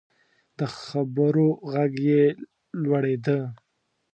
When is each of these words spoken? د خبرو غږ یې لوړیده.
د 0.57 0.59
خبرو 0.79 1.47
غږ 1.71 1.93
یې 2.09 2.23
لوړیده. 2.83 3.39